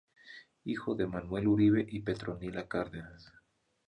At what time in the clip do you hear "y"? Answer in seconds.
1.87-1.99